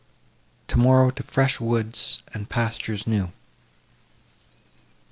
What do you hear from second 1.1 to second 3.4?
to fresh woods and pastures new.